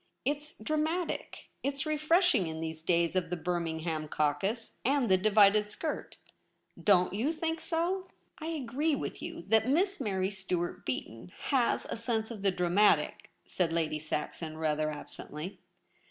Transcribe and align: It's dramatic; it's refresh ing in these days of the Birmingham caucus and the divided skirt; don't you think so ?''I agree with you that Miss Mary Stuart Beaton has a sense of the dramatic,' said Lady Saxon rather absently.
It's 0.25 0.57
dramatic; 0.57 1.49
it's 1.61 1.85
refresh 1.85 2.33
ing 2.33 2.47
in 2.47 2.59
these 2.59 2.81
days 2.81 3.15
of 3.15 3.29
the 3.29 3.35
Birmingham 3.37 4.07
caucus 4.07 4.81
and 4.83 5.09
the 5.11 5.15
divided 5.17 5.67
skirt; 5.67 6.17
don't 6.83 7.13
you 7.13 7.31
think 7.31 7.61
so 7.61 8.07
?''I 8.39 8.47
agree 8.47 8.95
with 8.95 9.21
you 9.21 9.43
that 9.49 9.67
Miss 9.69 10.01
Mary 10.01 10.31
Stuart 10.31 10.87
Beaton 10.87 11.31
has 11.51 11.85
a 11.85 11.97
sense 11.97 12.31
of 12.31 12.41
the 12.41 12.49
dramatic,' 12.49 13.29
said 13.45 13.71
Lady 13.71 13.99
Saxon 13.99 14.57
rather 14.57 14.89
absently. 14.89 15.59